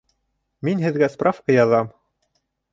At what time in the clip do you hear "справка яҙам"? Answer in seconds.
1.17-1.95